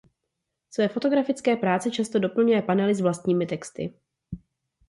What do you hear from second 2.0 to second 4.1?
doplňuje panely s vlastními texty.